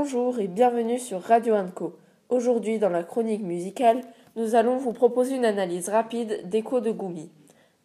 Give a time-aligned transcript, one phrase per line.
[0.00, 1.98] Bonjour et bienvenue sur Radio Anco.
[2.28, 4.00] Aujourd'hui, dans la chronique musicale,
[4.36, 7.32] nous allons vous proposer une analyse rapide d'écho de Gumi.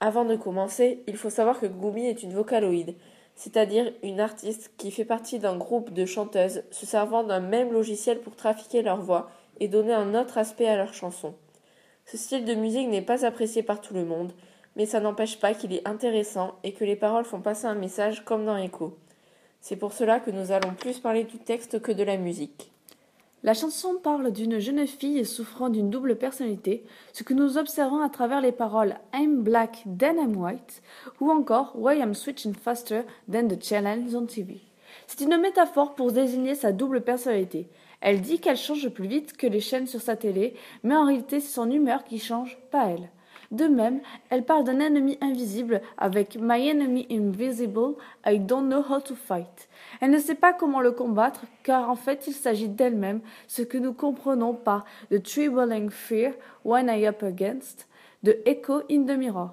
[0.00, 2.96] Avant de commencer, il faut savoir que Gumi est une vocaloïde,
[3.36, 8.18] c'est-à-dire une artiste qui fait partie d'un groupe de chanteuses se servant d'un même logiciel
[8.18, 9.30] pour trafiquer leur voix
[9.60, 11.36] et donner un autre aspect à leurs chansons.
[12.06, 14.32] Ce style de musique n'est pas apprécié par tout le monde,
[14.74, 18.24] mais ça n'empêche pas qu'il est intéressant et que les paroles font passer un message
[18.24, 18.98] comme dans Echo.
[19.60, 22.72] C'est pour cela que nous allons plus parler du texte que de la musique.
[23.42, 28.10] La chanson parle d'une jeune fille souffrant d'une double personnalité, ce que nous observons à
[28.10, 30.82] travers les paroles I'm black, then I'm white,
[31.20, 34.60] ou encore Why I'm switching faster than the challenge on TV.
[35.06, 37.68] C'est une métaphore pour désigner sa double personnalité.
[38.00, 41.40] Elle dit qu'elle change plus vite que les chaînes sur sa télé, mais en réalité
[41.40, 43.10] c'est son humeur qui change, pas elle.
[43.50, 49.00] De même, elle parle d'un ennemi invisible avec My enemy invisible, I don't know how
[49.00, 49.68] to fight.
[50.00, 53.76] Elle ne sait pas comment le combattre car en fait il s'agit d'elle-même, ce que
[53.76, 56.32] nous comprenons par The Trembling Fear
[56.64, 57.88] When I Up Against
[58.22, 59.50] de Echo in the Mirror.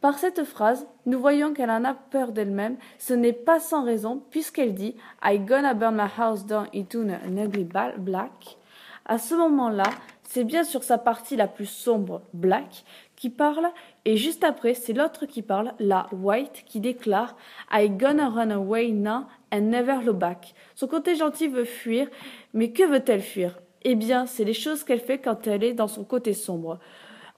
[0.00, 4.22] Par cette phrase, nous voyons qu'elle en a peur d'elle-même, ce n'est pas sans raison
[4.30, 8.56] puisqu'elle dit I gonna burn my house down into an ugly black.
[9.04, 9.84] À ce moment-là,
[10.28, 12.84] c'est bien sur sa partie la plus sombre, Black,
[13.16, 13.66] qui parle,
[14.04, 17.34] et juste après, c'est l'autre qui parle, la White, qui déclare
[17.72, 20.52] I gonna run away now and never look back.
[20.74, 22.10] Son côté gentil veut fuir,
[22.52, 23.58] mais que veut-elle fuir?
[23.84, 26.78] Eh bien, c'est les choses qu'elle fait quand elle est dans son côté sombre.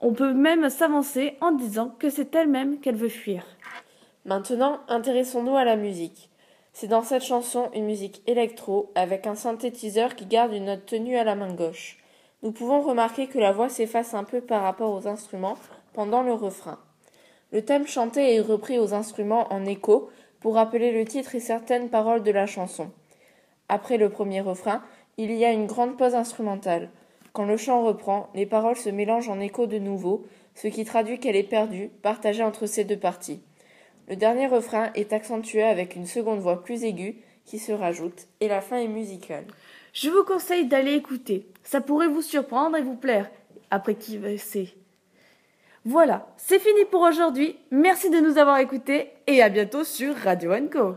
[0.00, 3.44] On peut même s'avancer en disant que c'est elle-même qu'elle veut fuir.
[4.24, 6.28] Maintenant, intéressons-nous à la musique.
[6.72, 11.16] C'est dans cette chanson une musique électro avec un synthétiseur qui garde une note tenue
[11.16, 12.00] à la main gauche
[12.42, 15.58] nous pouvons remarquer que la voix s'efface un peu par rapport aux instruments
[15.92, 16.78] pendant le refrain.
[17.52, 20.08] Le thème chanté est repris aux instruments en écho
[20.40, 22.90] pour rappeler le titre et certaines paroles de la chanson.
[23.68, 24.82] Après le premier refrain,
[25.16, 26.88] il y a une grande pause instrumentale.
[27.32, 30.24] Quand le chant reprend, les paroles se mélangent en écho de nouveau,
[30.54, 33.42] ce qui traduit qu'elle est perdue, partagée entre ces deux parties.
[34.08, 38.46] Le dernier refrain est accentué avec une seconde voix plus aiguë qui se rajoute, et
[38.46, 39.44] la fin est musicale.
[39.92, 41.48] Je vous conseille d'aller écouter.
[41.64, 43.28] Ça pourrait vous surprendre et vous plaire.
[43.72, 44.68] Après qui c'est.
[45.84, 47.56] Voilà, c'est fini pour aujourd'hui.
[47.72, 50.94] Merci de nous avoir écoutés et à bientôt sur Radio Co.